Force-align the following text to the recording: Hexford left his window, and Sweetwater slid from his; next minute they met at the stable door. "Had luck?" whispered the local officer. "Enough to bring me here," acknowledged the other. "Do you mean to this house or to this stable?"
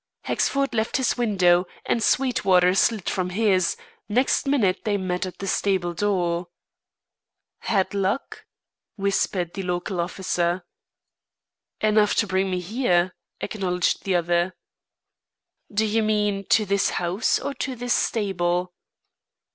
Hexford 0.23 0.73
left 0.73 0.97
his 0.97 1.15
window, 1.15 1.67
and 1.85 2.01
Sweetwater 2.01 2.73
slid 2.73 3.07
from 3.07 3.29
his; 3.29 3.77
next 4.09 4.47
minute 4.47 4.79
they 4.83 4.97
met 4.97 5.27
at 5.27 5.37
the 5.37 5.45
stable 5.45 5.93
door. 5.93 6.47
"Had 7.59 7.93
luck?" 7.93 8.45
whispered 8.95 9.53
the 9.53 9.61
local 9.61 9.99
officer. 10.01 10.65
"Enough 11.81 12.15
to 12.15 12.25
bring 12.25 12.49
me 12.49 12.61
here," 12.61 13.13
acknowledged 13.41 14.03
the 14.03 14.15
other. 14.15 14.55
"Do 15.71 15.85
you 15.85 16.01
mean 16.01 16.47
to 16.49 16.65
this 16.65 16.89
house 16.89 17.37
or 17.37 17.53
to 17.53 17.75
this 17.75 17.93
stable?" 17.93 18.73